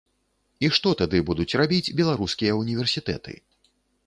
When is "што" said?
0.77-0.93